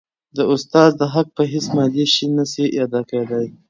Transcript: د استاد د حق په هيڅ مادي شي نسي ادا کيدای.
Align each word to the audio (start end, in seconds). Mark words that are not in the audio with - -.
د 0.37 0.39
استاد 0.53 0.91
د 0.99 1.01
حق 1.13 1.27
په 1.37 1.43
هيڅ 1.51 1.65
مادي 1.75 2.05
شي 2.13 2.25
نسي 2.35 2.65
ادا 2.83 3.01
کيدای. 3.09 3.47